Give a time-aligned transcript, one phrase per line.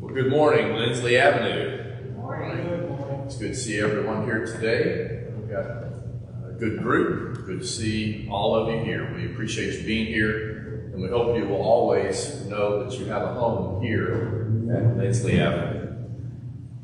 [0.00, 1.76] Well, good morning, Lindsley Avenue.
[1.76, 3.22] Good morning.
[3.26, 5.26] It's good to see everyone here today.
[5.36, 7.44] We've got a good group.
[7.44, 9.14] Good to see all of you here.
[9.14, 13.24] We appreciate you being here, and we hope you will always know that you have
[13.24, 15.88] a home here at Lindsley Avenue.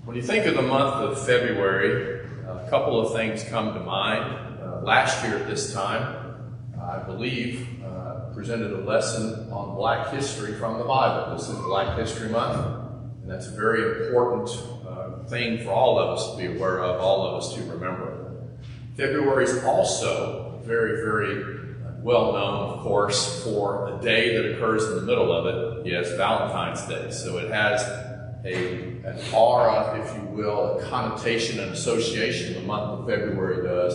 [0.04, 4.60] When you think of the month of February, a couple of things come to mind.
[4.62, 10.52] Uh, last year at this time, I believe, uh, presented a lesson on black history
[10.52, 11.34] from the Bible.
[11.34, 12.85] This is Black History Month.
[13.26, 14.48] And that's a very important
[14.86, 18.46] uh, thing for all of us to be aware of, all of us to remember.
[18.96, 24.94] February is also very, very well known, of course, for a day that occurs in
[24.94, 25.86] the middle of it.
[25.88, 27.10] Yes, Valentine's Day.
[27.10, 27.82] So it has
[28.44, 33.92] a, an aura, if you will, a connotation and association the month of February does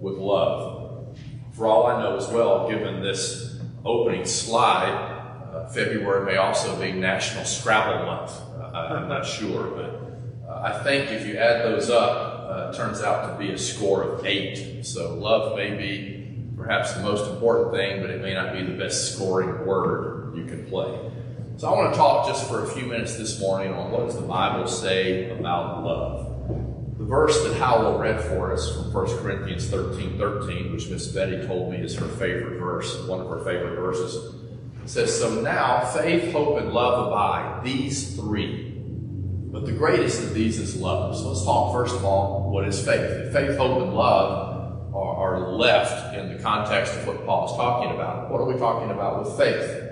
[0.00, 1.18] with love.
[1.52, 5.18] For all I know as well, given this opening slide,
[5.52, 8.40] uh, February may also be National Scrabble Month.
[8.74, 13.02] I'm not sure, but uh, I think if you add those up, uh, it turns
[13.02, 14.84] out to be a score of eight.
[14.84, 16.20] So love may be
[16.56, 20.44] perhaps the most important thing, but it may not be the best scoring word you
[20.44, 21.10] can play.
[21.56, 24.16] So I want to talk just for a few minutes this morning on what does
[24.16, 26.26] the Bible say about love.
[26.98, 31.46] The verse that Howell read for us from 1 Corinthians 13, 13, which Miss Betty
[31.46, 34.34] told me is her favorite verse, one of her favorite verses,
[34.86, 38.70] says, So now faith, hope, and love abide, these three.
[39.52, 41.16] But the greatest of these is love.
[41.16, 43.32] So let's talk first of all, what is faith?
[43.32, 47.92] Faith, hope, and love are, are left in the context of what Paul is talking
[47.92, 49.86] about, what are we talking about with faith?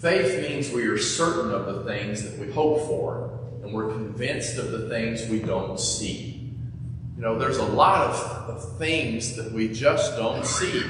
[0.00, 4.58] Faith means we are certain of the things that we hope for, and we're convinced
[4.58, 6.54] of the things we don't see.
[7.16, 8.16] You know, there's a lot of,
[8.50, 10.84] of things that we just don't see.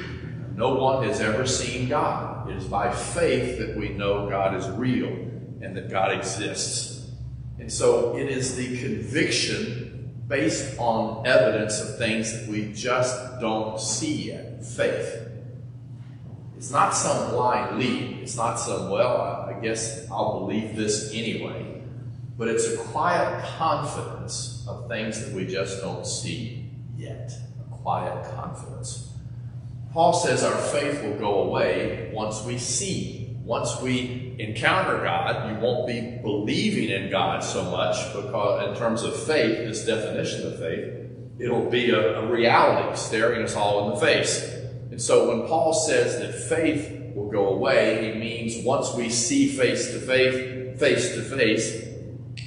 [0.54, 2.31] No one has ever seen God.
[2.48, 7.10] It is by faith that we know God is real and that God exists.
[7.58, 13.80] And so it is the conviction based on evidence of things that we just don't
[13.80, 14.64] see yet.
[14.64, 15.28] Faith.
[16.56, 18.18] It's not some blind lead.
[18.22, 21.82] It's not some, well, I guess I'll believe this anyway.
[22.38, 27.32] But it's a quiet confidence of things that we just don't see yet.
[27.60, 29.11] A quiet confidence.
[29.92, 33.36] Paul says our faith will go away once we see.
[33.44, 39.02] Once we encounter God, you won't be believing in God so much because, in terms
[39.02, 43.94] of faith, this definition of faith, it'll be a, a reality staring us all in
[43.94, 44.42] the face.
[44.90, 49.48] And so when Paul says that faith will go away, he means once we see
[49.48, 51.84] face to face, face to face,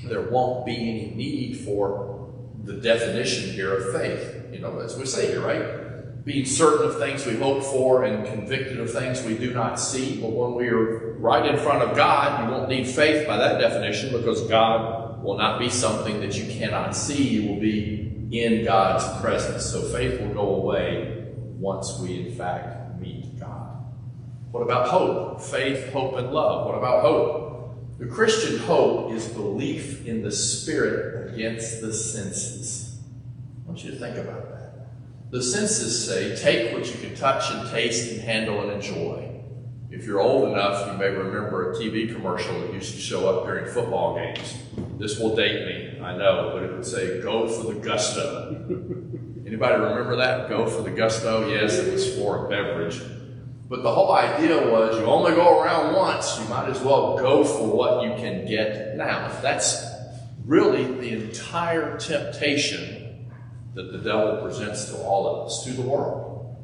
[0.05, 4.51] there won't be any need for the definition here of faith.
[4.51, 5.84] You know, as we say here, right?
[6.25, 10.19] Being certain of things we hope for and convicted of things we do not see.
[10.19, 13.61] But when we are right in front of God, you won't need faith by that
[13.61, 17.27] definition because God will not be something that you cannot see.
[17.27, 19.65] You will be in God's presence.
[19.67, 23.85] So faith will go away once we, in fact, meet God.
[24.49, 25.41] What about hope?
[25.41, 26.65] Faith, hope, and love.
[26.65, 27.99] What about hope?
[27.99, 32.97] The Christian hope is belief in the Spirit against the senses.
[33.63, 34.54] I want you to think about that.
[35.31, 39.41] The senses say, take what you can touch and taste and handle and enjoy.
[39.89, 43.45] If you're old enough, you may remember a TV commercial that used to show up
[43.45, 44.55] during football games.
[44.99, 48.65] This will date me, I know, but it would say, go for the gusto.
[49.47, 50.47] Anybody remember that?
[50.47, 51.49] Go for the gusto?
[51.49, 53.01] Yes, it was for a beverage.
[53.67, 57.43] But the whole idea was you only go around once, you might as well go
[57.43, 59.27] for what you can get now.
[59.41, 59.83] That's
[60.45, 63.04] really the entire temptation
[63.75, 66.57] that the devil presents to all of us, to the world.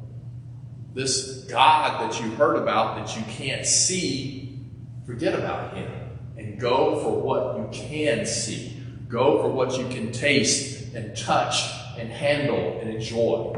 [0.94, 4.58] This God that you heard about that you can't see,
[5.06, 5.90] forget about him
[6.36, 8.82] and go for what you can see.
[9.08, 11.62] Go for what you can taste and touch
[11.98, 13.54] and handle and enjoy.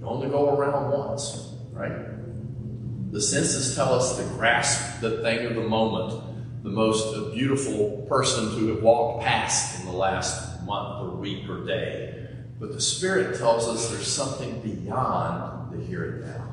[0.00, 3.12] You only go around once, right?
[3.12, 6.22] The senses tell us to grasp the thing of the moment,
[6.62, 11.64] the most beautiful person to have walked past in the last month or week or
[11.64, 12.17] day.
[12.60, 16.52] But the Spirit tells us there's something beyond the here and now.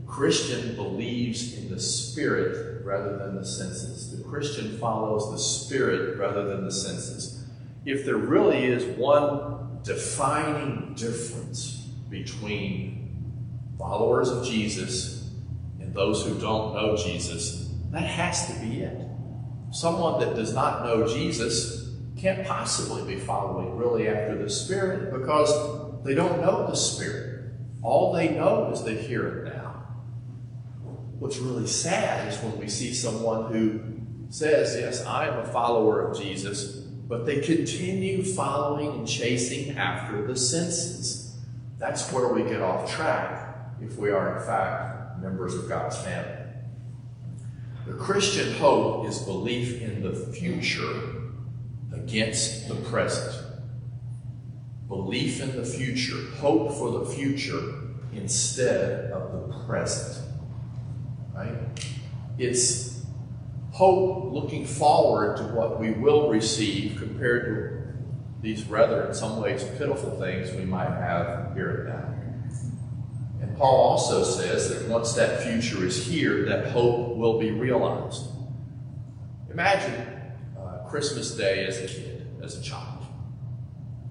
[0.00, 4.16] The Christian believes in the Spirit rather than the senses.
[4.16, 7.44] The Christian follows the Spirit rather than the senses.
[7.84, 13.24] If there really is one defining difference between
[13.78, 15.30] followers of Jesus
[15.80, 19.06] and those who don't know Jesus, that has to be it.
[19.70, 21.85] Someone that does not know Jesus
[22.16, 25.52] can't possibly be following really after the Spirit because
[26.04, 27.52] they don't know the Spirit.
[27.82, 29.84] All they know is the here and now.
[31.18, 33.80] What's really sad is when we see someone who
[34.30, 40.26] says, Yes, I am a follower of Jesus, but they continue following and chasing after
[40.26, 41.36] the senses.
[41.78, 46.32] That's where we get off track if we are, in fact, members of God's family.
[47.86, 51.15] The Christian hope is belief in the future
[52.06, 53.34] against the present.
[54.86, 57.60] Belief in the future, hope for the future
[58.14, 60.24] instead of the present.
[61.34, 61.56] Right?
[62.38, 63.04] It's
[63.72, 67.76] hope looking forward to what we will receive compared to
[68.40, 72.12] these rather, in some ways, pitiful things we might have here and now.
[73.42, 78.26] And Paul also says that once that future is here, that hope will be realized.
[79.50, 80.15] Imagine
[80.96, 83.04] Christmas Day as a kid, as a child.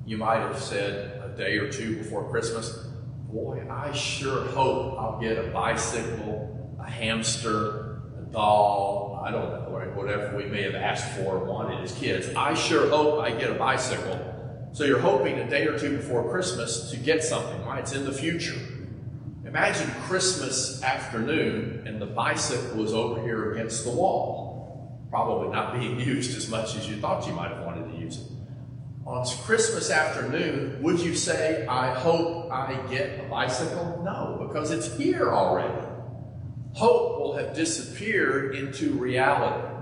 [0.05, 2.89] You might have said a day or two before Christmas,
[3.27, 9.91] Boy, I sure hope I'll get a bicycle, a hamster, a doll, I don't know,
[9.95, 12.27] whatever we may have asked for or wanted as kids.
[12.35, 14.69] I sure hope I get a bicycle.
[14.71, 17.79] So you're hoping a day or two before Christmas to get something, right?
[17.79, 18.61] It's in the future.
[19.43, 24.44] Imagine Christmas afternoon and the bicycle was over here against the wall,
[25.09, 28.17] probably not being used as much as you thought you might have wanted to use
[28.17, 28.31] it.
[29.05, 34.01] On Christmas afternoon, would you say, I hope I get a bicycle?
[34.03, 35.87] No, because it's here already.
[36.73, 39.75] Hope will have disappeared into reality.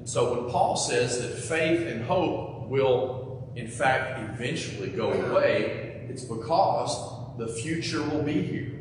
[0.00, 6.06] And so when Paul says that faith and hope will, in fact, eventually go away,
[6.08, 8.79] it's because the future will be here.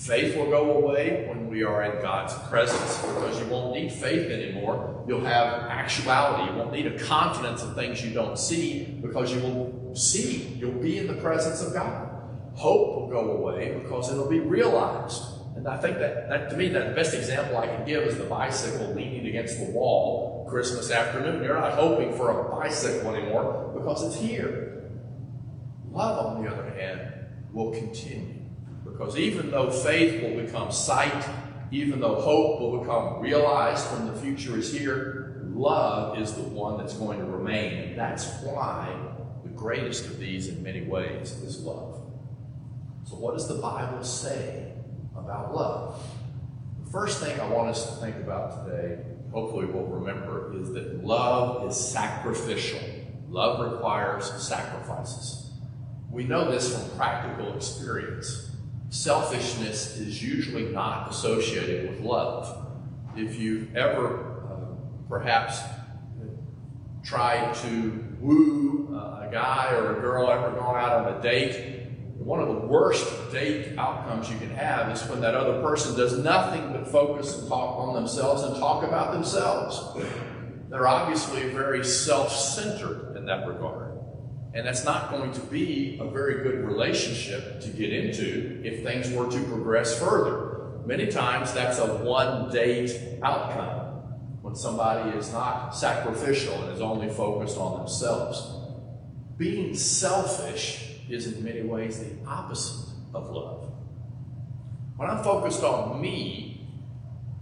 [0.00, 4.30] Faith will go away when we are in God's presence because you won't need faith
[4.30, 5.04] anymore.
[5.06, 6.50] You'll have actuality.
[6.50, 10.56] You won't need a confidence in things you don't see because you will see.
[10.58, 12.08] You'll be in the presence of God.
[12.54, 15.22] Hope will go away because it'll be realized.
[15.54, 18.16] And I think that, that to me, that the best example I can give is
[18.16, 21.44] the bicycle leaning against the wall Christmas afternoon.
[21.44, 24.82] You're not hoping for a bicycle anymore because it's here.
[25.90, 27.12] Love, on the other hand,
[27.52, 28.39] will continue.
[29.00, 31.26] Because even though faith will become sight,
[31.70, 36.76] even though hope will become realized when the future is here, love is the one
[36.76, 37.78] that's going to remain.
[37.78, 38.94] And that's why
[39.42, 41.98] the greatest of these, in many ways, is love.
[43.04, 44.74] So, what does the Bible say
[45.16, 46.06] about love?
[46.84, 48.98] The first thing I want us to think about today,
[49.32, 52.80] hopefully we'll remember, is that love is sacrificial.
[53.30, 55.52] Love requires sacrifices.
[56.10, 58.50] We know this from practical experience.
[58.90, 62.66] Selfishness is usually not associated with love.
[63.16, 65.60] If you've ever uh, perhaps
[67.04, 71.86] tried to woo uh, a guy or a girl, ever gone out on a date,
[72.18, 76.18] one of the worst date outcomes you can have is when that other person does
[76.18, 80.04] nothing but focus and talk on themselves and talk about themselves.
[80.68, 83.79] They're obviously very self centered in that regard.
[84.52, 89.10] And that's not going to be a very good relationship to get into if things
[89.12, 90.80] were to progress further.
[90.86, 93.80] Many times that's a one date outcome
[94.42, 98.56] when somebody is not sacrificial and is only focused on themselves.
[99.36, 103.72] Being selfish is in many ways the opposite of love.
[104.96, 106.68] When I'm focused on me,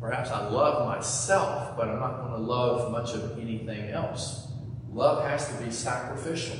[0.01, 4.49] perhaps I love myself, but I'm not going to love much of anything else.
[4.93, 6.57] Love has to be sacrificial.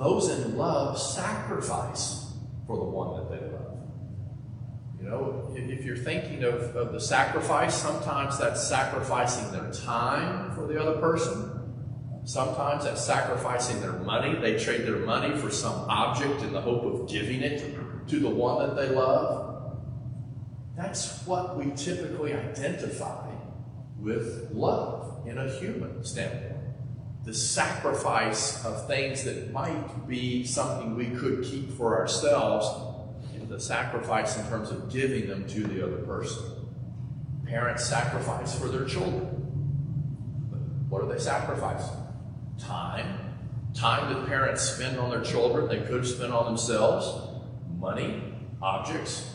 [0.00, 2.32] Those in love sacrifice
[2.66, 3.76] for the one that they love.
[4.98, 10.66] You know, if you're thinking of, of the sacrifice, sometimes that's sacrificing their time for
[10.66, 11.50] the other person.
[12.24, 14.36] Sometimes that's sacrificing their money.
[14.36, 18.30] They trade their money for some object in the hope of giving it to the
[18.30, 19.76] one that they love.
[20.78, 23.28] That's what we typically identify
[23.98, 26.59] with love in a human standpoint
[27.30, 32.66] the sacrifice of things that might be something we could keep for ourselves,
[33.48, 36.42] the sacrifice in terms of giving them to the other person.
[37.46, 39.28] Parents sacrifice for their children.
[40.50, 40.58] But
[40.88, 41.96] what are they sacrificing?
[42.58, 43.36] Time.
[43.74, 47.30] Time that parents spend on their children, they could spend on themselves.
[47.78, 48.24] Money,
[48.60, 49.32] objects.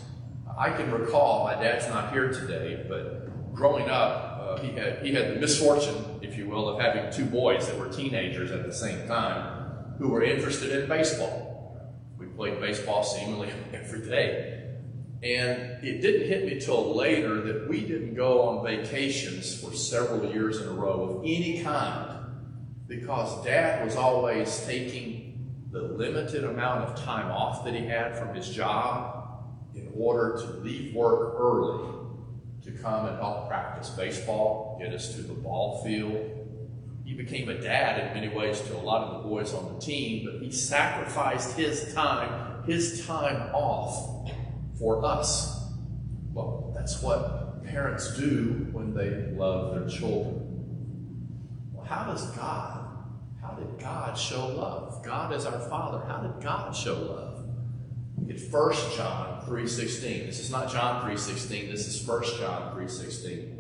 [0.58, 5.14] I can recall, my dad's not here today, but growing up, uh, he had he
[5.14, 8.74] had the misfortune, if you will, of having two boys that were teenagers at the
[8.74, 11.82] same time who were interested in baseball.
[12.18, 14.52] We played baseball seemingly every day.
[15.24, 20.32] And it didn't hit me till later that we didn't go on vacations for several
[20.32, 22.20] years in a row of any kind
[22.88, 28.36] because dad was always taking the limited amount of time off that he had from
[28.36, 32.04] his job in order to leave work early
[32.65, 36.41] to come and help practice baseball, get us to the ball field.
[37.03, 39.79] He became a dad in many ways to a lot of the boys on the
[39.79, 44.31] team, but he sacrificed his time, his time off
[44.79, 45.63] for us.
[46.34, 50.41] Well, that's what parents do when they love their children.
[51.72, 52.88] Well, how does God,
[53.41, 55.05] how did God show love?
[55.05, 56.03] God is our Father.
[56.07, 57.25] How did God show love?
[58.29, 60.25] At 1 John 3.16.
[60.25, 61.72] This is not John 3.16.
[61.72, 63.55] This is 1 John 3.16.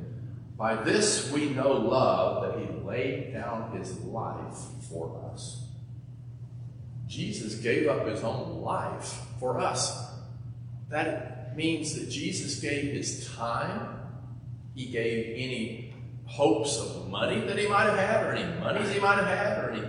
[0.57, 4.57] By this we know love, that he laid down his life
[4.89, 5.67] for us.
[7.07, 10.11] Jesus gave up his own life for us.
[10.89, 13.99] That means that Jesus gave his time.
[14.73, 15.93] He gave any
[16.25, 19.63] hopes of money that he might have had, or any monies he might have had,
[19.63, 19.83] or any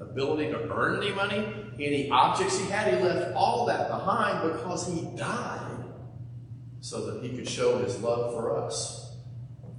[0.00, 1.46] ability to earn any money,
[1.80, 2.92] any objects he had.
[2.94, 5.84] He left all that behind because he died
[6.80, 9.16] so that he could show his love for us.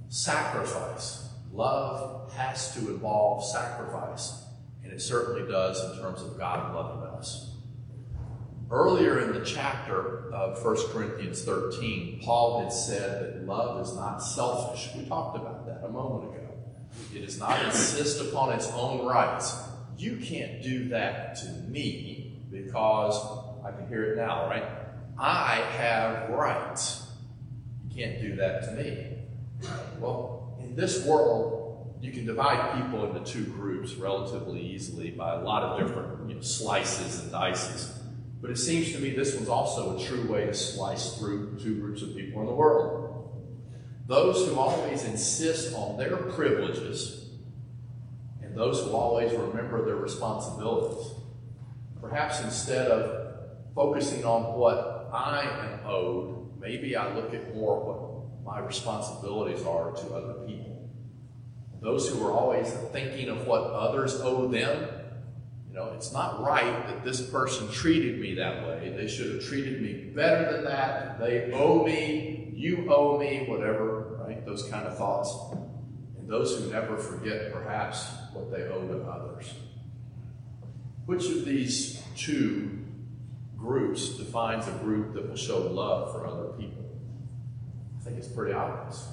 [0.08, 1.28] Sacrifice.
[1.52, 4.44] Love has to involve sacrifice,
[4.82, 7.52] and it certainly does in terms of God loving us.
[8.70, 14.18] Earlier in the chapter of 1 Corinthians 13, Paul had said that love is not
[14.18, 14.90] selfish.
[14.96, 16.48] We talked about that a moment ago.
[17.14, 19.56] It does not insist upon its own rights.
[19.96, 23.16] You can't do that to me because
[23.64, 24.64] I can hear it now, right?
[25.18, 27.06] I have rights.
[27.88, 29.18] You can't do that to me.
[29.98, 35.40] Well, in this world, you can divide people into two groups relatively easily by a
[35.40, 37.98] lot of different you know, slices and dices.
[38.42, 41.80] But it seems to me this one's also a true way to slice through two
[41.80, 43.04] groups of people in the world.
[44.06, 47.23] Those who always insist on their privileges
[48.54, 51.12] those who always remember their responsibilities.
[52.00, 53.36] Perhaps instead of
[53.74, 59.92] focusing on what I am owed, maybe I look at more what my responsibilities are
[59.92, 60.90] to other people.
[61.80, 64.88] Those who are always thinking of what others owe them,
[65.68, 68.94] you know, it's not right that this person treated me that way.
[68.96, 71.18] They should have treated me better than that.
[71.18, 74.44] They owe me, you owe me, whatever, right?
[74.46, 75.34] Those kind of thoughts.
[76.24, 79.52] And those who never forget, perhaps, what they owe to others.
[81.04, 82.78] Which of these two
[83.58, 86.82] groups defines a group that will show love for other people?
[88.00, 89.06] I think it's pretty obvious.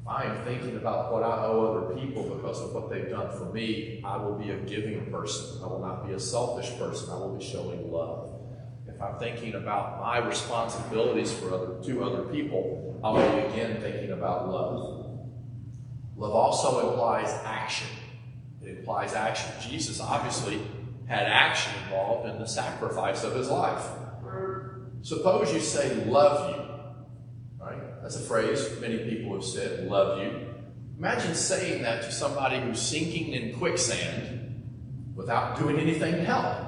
[0.00, 3.30] If I am thinking about what I owe other people because of what they've done
[3.36, 5.62] for me, I will be a giving person.
[5.62, 7.10] I will not be a selfish person.
[7.10, 8.30] I will be showing love.
[8.88, 14.12] If I'm thinking about my responsibilities for other to other people, I'll be again thinking
[14.12, 15.07] about love.
[16.18, 17.88] Love also implies action.
[18.62, 19.50] It implies action.
[19.70, 20.60] Jesus obviously
[21.06, 23.86] had action involved in the sacrifice of his life.
[25.00, 26.68] Suppose you say love you
[27.60, 28.02] right?
[28.02, 30.54] that's a phrase many people have said, love you.
[30.98, 36.66] Imagine saying that to somebody who's sinking in quicksand without doing anything to help.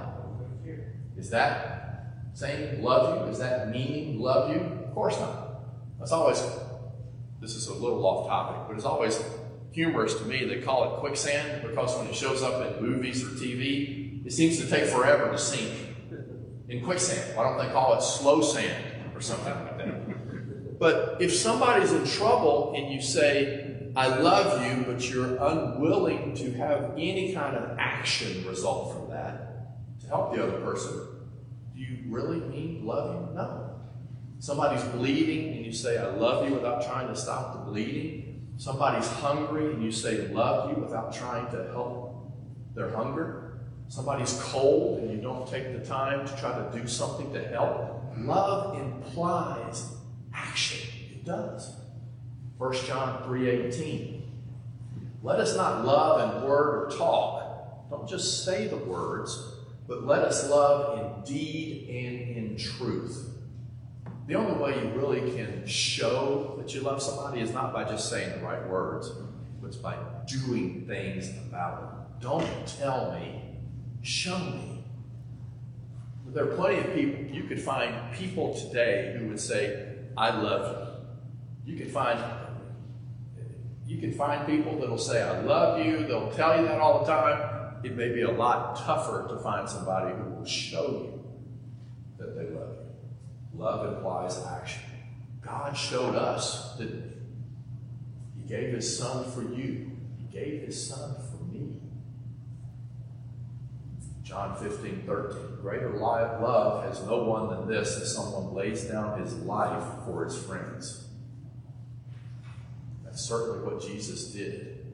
[1.17, 3.33] Is that saying love you?
[3.33, 4.61] Is that meaning love you?
[4.61, 5.49] Of course not.
[5.99, 6.41] That's always,
[7.41, 9.23] this is a little off topic, but it's always
[9.73, 10.45] humorous to me.
[10.45, 14.59] They call it quicksand because when it shows up in movies or TV, it seems
[14.59, 15.73] to take forever to sink
[16.69, 17.37] in quicksand.
[17.37, 18.85] Why don't they call it slow sand
[19.15, 20.79] or something like that?
[20.79, 26.53] But if somebody's in trouble and you say, I love you, but you're unwilling to
[26.55, 30.93] have any kind of action result from that to help the other person,
[31.75, 32.85] do you really mean you?
[32.85, 33.81] No.
[34.39, 38.30] Somebody's bleeding and you say, I love you without trying to stop the bleeding.
[38.61, 42.31] Somebody's hungry and you say, love you without trying to help
[42.75, 43.59] their hunger.
[43.89, 48.05] Somebody's cold and you don't take the time to try to do something to help.
[48.19, 49.91] Love implies
[50.35, 50.91] action.
[51.11, 51.75] It does.
[52.59, 54.21] 1 John 3.18.
[55.23, 57.89] Let us not love in word or talk.
[57.89, 59.55] Don't just say the words,
[59.89, 63.30] but let us love in deed and in truth.
[64.31, 68.09] The only way you really can show that you love somebody is not by just
[68.09, 69.11] saying the right words,
[69.61, 72.23] but it's by doing things about it.
[72.23, 72.47] Don't
[72.79, 73.43] tell me,
[74.03, 74.85] show me.
[76.29, 81.01] There are plenty of people, you could find people today who would say, I love
[81.67, 81.73] you.
[81.73, 82.21] You can find
[83.85, 86.07] you can find people that'll say, I love you.
[86.07, 87.81] They'll tell you that all the time.
[87.83, 91.25] It may be a lot tougher to find somebody who will show you
[92.19, 92.91] that they love you.
[93.55, 94.83] Love implies action.
[95.41, 97.03] God showed us, he?
[98.37, 99.91] He gave his son for you.
[100.19, 101.81] He gave his son for me.
[104.23, 105.57] John 15, 13.
[105.61, 110.39] Greater love has no one than this, that someone lays down his life for his
[110.39, 111.09] friends.
[113.05, 114.87] That's certainly what Jesus did.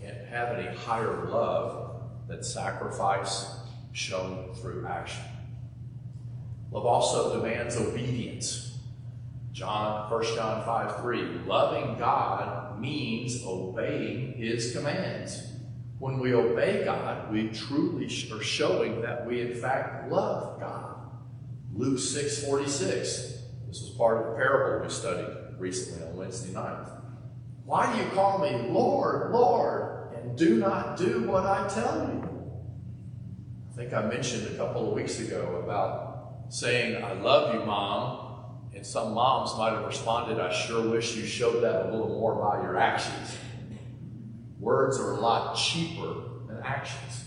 [0.00, 3.56] Can't have any higher love than sacrifice
[3.92, 5.24] shown through action.
[6.70, 8.78] Love also demands obedience.
[9.52, 15.46] John, 1 John 5 3, loving God means obeying his commands.
[15.98, 20.96] When we obey God, we truly are showing that we in fact love God.
[21.74, 23.06] Luke 6 46.
[23.68, 26.88] This was part of the parable we studied recently on Wednesday night.
[27.64, 32.52] Why do you call me Lord, Lord, and do not do what I tell you?
[33.70, 36.09] I think I mentioned a couple of weeks ago about
[36.50, 41.24] saying, I love you, Mom, and some moms might have responded, I sure wish you
[41.24, 43.36] showed that a little more by your actions.
[44.58, 46.14] Words are a lot cheaper
[46.48, 47.24] than actions.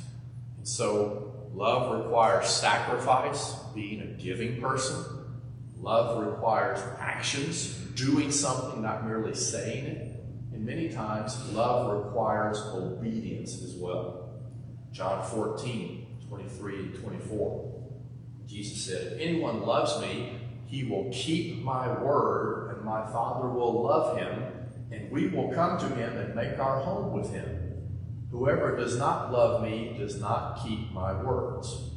[0.58, 5.04] And so, love requires sacrifice, being a giving person.
[5.78, 10.24] Love requires actions, doing something, not merely saying it.
[10.54, 14.42] And many times, love requires obedience as well.
[14.92, 17.73] John 14, 23 and 24.
[18.54, 23.82] Jesus said, If anyone loves me, he will keep my word, and my Father will
[23.82, 24.44] love him,
[24.92, 27.60] and we will come to him and make our home with him.
[28.30, 31.90] Whoever does not love me does not keep my words.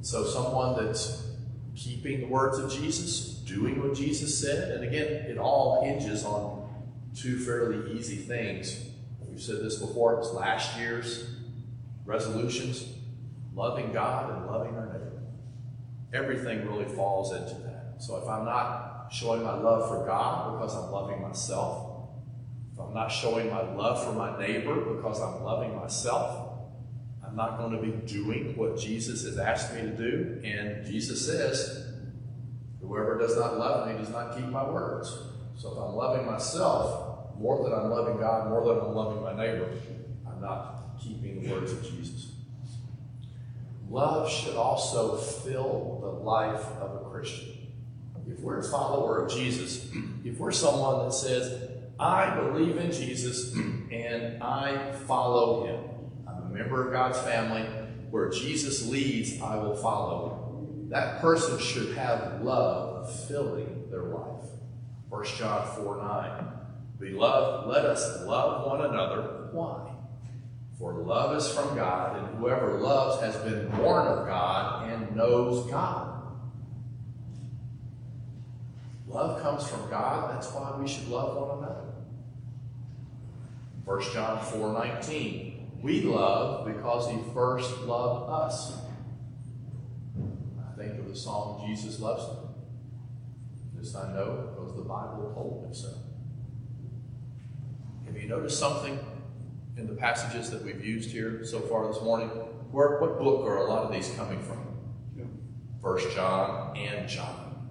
[0.00, 1.26] So, someone that's
[1.74, 6.68] keeping the words of Jesus, doing what Jesus said, and again, it all hinges on
[7.16, 8.90] two fairly easy things.
[9.28, 11.30] We've said this before, it's last year's
[12.04, 12.92] resolutions
[13.54, 15.15] loving God and loving our neighbor.
[16.12, 17.94] Everything really falls into that.
[17.98, 22.08] So if I'm not showing my love for God because I'm loving myself,
[22.72, 26.46] if I'm not showing my love for my neighbor because I'm loving myself,
[27.26, 30.40] I'm not going to be doing what Jesus has asked me to do.
[30.44, 31.84] And Jesus says,
[32.80, 35.08] Whoever does not love me does not keep my words.
[35.56, 39.34] So if I'm loving myself more than I'm loving God, more than I'm loving my
[39.34, 39.68] neighbor,
[40.26, 42.35] I'm not keeping the words of Jesus.
[43.88, 47.56] Love should also fill the life of a Christian
[48.26, 49.88] if we're a follower of Jesus,
[50.24, 55.90] if we're someone that says, I believe in Jesus and I follow him,
[56.28, 57.62] I'm a member of God's family,
[58.10, 60.42] where Jesus leads, I will follow.
[60.90, 64.44] That person should have love filling their life.
[65.08, 66.44] 1 John 4 9.
[66.98, 69.48] Beloved, let us love one another.
[69.52, 69.95] Why?
[70.78, 75.70] For love is from God, and whoever loves has been born of God and knows
[75.70, 76.16] God.
[79.08, 80.34] Love comes from God.
[80.34, 81.86] That's why we should love one another.
[83.86, 85.80] 1 John 4 19.
[85.82, 88.76] We love because he first loved us.
[90.58, 92.48] I think of the song Jesus Loves Me.
[93.76, 95.94] This I know because the Bible told me so.
[98.04, 98.98] Have you noticed something
[99.76, 102.28] in the passages that we've used here so far this morning?
[102.70, 104.66] Where, what book are a lot of these coming from?
[105.82, 107.68] First John and John.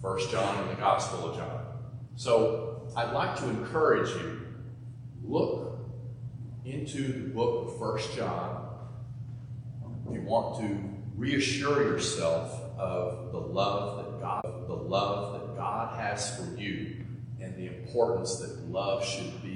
[0.00, 1.60] First John and the Gospel of John.
[2.16, 4.46] So I'd like to encourage you,
[5.22, 5.78] look
[6.64, 8.68] into the book of First John
[10.08, 10.78] if you want to
[11.16, 17.04] reassure yourself of the love that God the love that God has for you
[17.40, 19.49] and the importance that love should be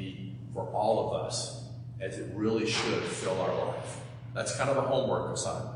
[0.54, 1.68] for all of us
[2.00, 4.00] as it really should fill our life.
[4.32, 5.74] That's kind of a homework assignment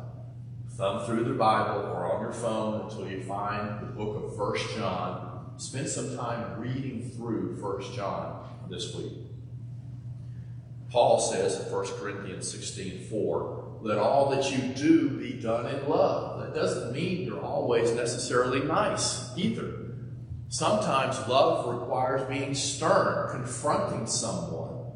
[0.79, 4.77] thumb through the Bible or on your phone until you find the book of First
[4.77, 5.53] John.
[5.57, 9.13] Spend some time reading through First John this week.
[10.89, 15.89] Paul says in 1 Corinthians 16 4, let all that you do be done in
[15.89, 16.41] love.
[16.41, 19.88] That doesn't mean you're always necessarily nice either.
[20.49, 24.93] Sometimes love requires being stern, confronting someone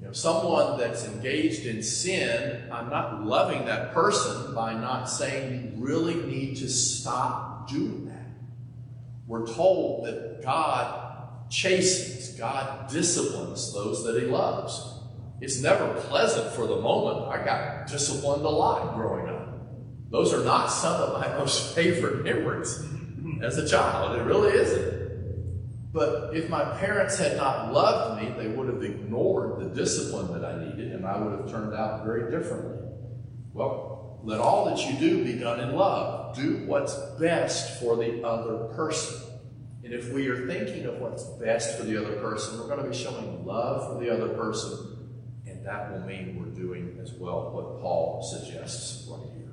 [0.00, 5.52] You know, someone that's engaged in sin, I'm not loving that person by not saying
[5.76, 8.28] you really need to stop doing that.
[9.26, 15.00] We're told that God chastens, God disciplines those that He loves.
[15.42, 17.28] It's never pleasant for the moment.
[17.28, 19.48] I got disciplined a lot growing up.
[20.10, 22.82] Those are not some of my most favorite memories
[23.42, 24.18] as a child.
[24.18, 25.92] It really isn't.
[25.92, 30.44] But if my parents had not loved me, they would have ignored the discipline that
[30.44, 32.78] I needed, and I would have turned out very differently.
[33.52, 36.36] Well, let all that you do be done in love.
[36.36, 39.16] Do what's best for the other person.
[39.82, 42.90] And if we are thinking of what's best for the other person, we're going to
[42.90, 47.50] be showing love for the other person, and that will mean we're doing as well
[47.52, 49.47] what Paul suggests right here.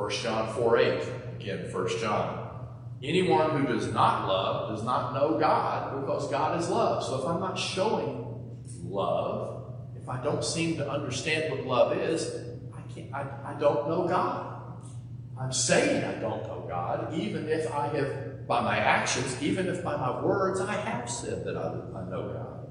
[0.00, 1.02] 1 John 4 8,
[1.38, 2.48] again, 1 John.
[3.02, 7.04] Anyone who does not love does not know God because God is love.
[7.04, 12.34] So if I'm not showing love, if I don't seem to understand what love is,
[12.74, 14.62] I can't I, I don't know God.
[15.38, 19.84] I'm saying I don't know God, even if I have by my actions, even if
[19.84, 21.66] by my words I have said that I,
[21.98, 22.70] I know God.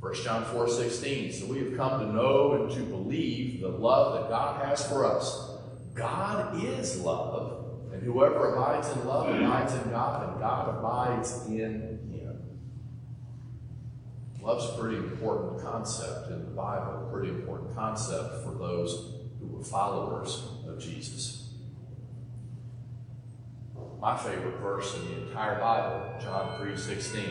[0.00, 1.32] 1 John 4 16.
[1.32, 5.04] So we have come to know and to believe the love that God has for
[5.04, 5.55] us.
[5.96, 11.98] God is love, and whoever abides in love abides in God, and God abides in
[12.12, 12.38] him.
[14.42, 19.46] Love's a pretty important concept in the Bible, a pretty important concept for those who
[19.46, 21.54] were followers of Jesus.
[23.98, 27.24] My favorite verse in the entire Bible, John 3 16.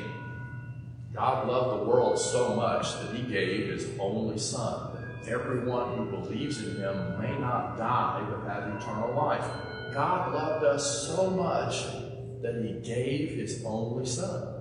[1.13, 4.94] God loved the world so much that he gave his only Son,
[5.27, 9.45] everyone who believes in him may not die but have eternal life.
[9.93, 11.85] God loved us so much
[12.41, 14.55] that he gave his only Son.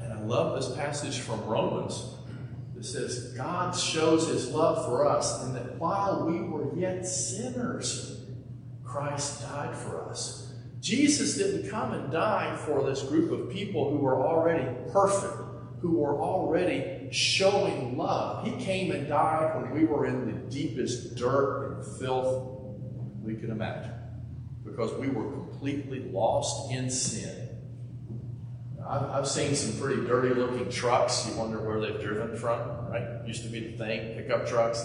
[0.00, 2.14] And I love this passage from Romans
[2.74, 8.22] that says, God shows his love for us in that while we were yet sinners,
[8.84, 10.52] Christ died for us.
[10.80, 15.36] Jesus didn't come and die for this group of people who were already perfect,
[15.80, 18.44] who were already showing love.
[18.44, 22.58] He came and died when we were in the deepest dirt and filth
[23.22, 23.92] we can imagine
[24.64, 27.48] because we were completely lost in sin.
[28.88, 31.28] I've, seen some pretty dirty looking trucks.
[31.28, 33.26] You wonder where they've driven from, right?
[33.26, 34.82] Used to be the thing, pickup trucks.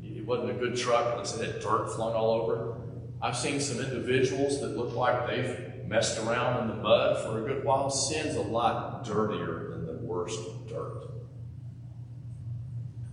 [0.00, 2.76] It wasn't a good truck unless it had dirt flung all over.
[3.20, 7.48] I've seen some individuals that look like they've messed around in the mud for a
[7.48, 7.90] good while.
[7.90, 9.71] Sin's a lot dirtier
[10.12, 11.04] worst dirt.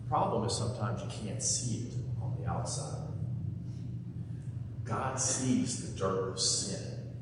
[0.03, 3.07] The problem is sometimes you can't see it on the outside.
[4.83, 7.13] God sees the dirt of sin,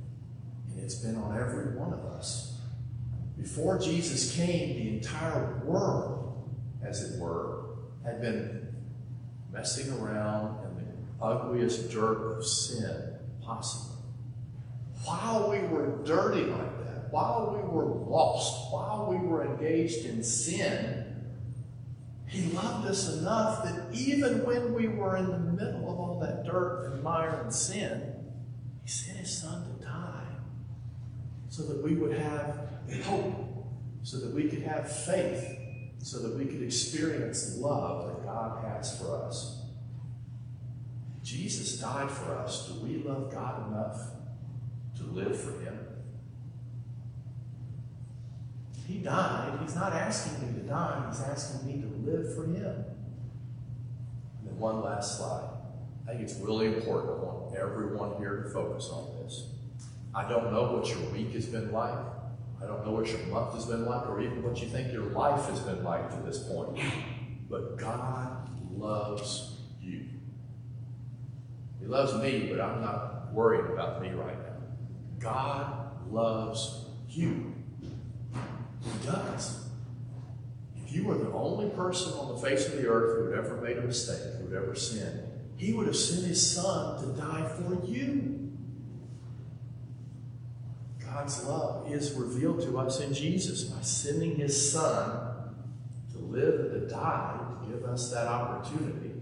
[0.69, 2.59] and it's been on every one of us.
[3.37, 6.49] Before Jesus came, the entire world,
[6.83, 8.73] as it were, had been
[9.51, 13.95] messing around in the ugliest dirt of sin possible.
[15.03, 20.23] While we were dirty like that, while we were lost, while we were engaged in
[20.23, 21.05] sin,
[22.27, 26.45] He loved us enough that even when we were in the middle of all that
[26.45, 28.15] dirt and mire and sin,
[28.83, 30.27] He sent His Son to die
[31.49, 32.69] so that we would have
[33.05, 33.65] hope,
[34.03, 35.57] so that we could have faith,
[35.99, 39.61] so that we could experience the love that God has for us.
[41.23, 42.67] Jesus died for us.
[42.67, 43.99] Do we love God enough
[44.97, 45.86] to live for Him?
[48.87, 49.59] He died.
[49.61, 52.85] He's not asking me to die, He's asking me to live for Him.
[54.39, 55.49] And then one last slide.
[56.07, 57.19] I think it's really important.
[57.19, 59.49] I want everyone here to focus on this.
[60.15, 61.99] I don't know what your week has been like.
[62.61, 65.03] I don't know what your month has been like, or even what you think your
[65.03, 66.79] life has been like to this point.
[67.49, 70.05] But God loves you.
[71.79, 74.55] He loves me, but I'm not worried about me right now.
[75.19, 77.56] God loves you.
[79.07, 79.69] Does.
[80.75, 83.61] If you were the only person on the face of the earth who had ever
[83.61, 85.21] made a mistake, who had ever sinned,
[85.55, 88.51] He would have sent His Son to die for you.
[91.03, 95.53] God's love is revealed to us in Jesus by sending His Son
[96.11, 99.13] to live and to die to give us that opportunity.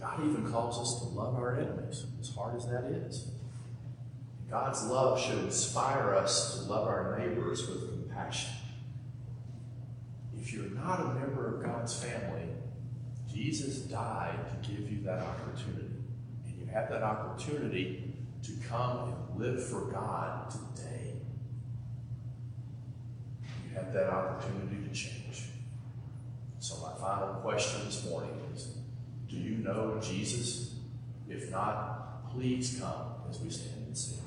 [0.00, 3.30] God even calls us to love our enemies, as hard as that is.
[4.50, 8.50] God's love should inspire us to love our neighbors with compassion.
[10.40, 12.48] If you're not a member of God's family,
[13.32, 15.90] Jesus died to give you that opportunity.
[16.44, 21.14] And you have that opportunity to come and live for God today.
[23.68, 25.44] You have that opportunity to change.
[26.58, 28.78] So, my final question this morning is
[29.28, 30.76] Do you know Jesus?
[31.28, 34.23] If not, please come as we stand and sing.